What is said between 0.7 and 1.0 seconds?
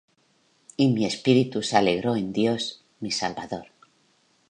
Y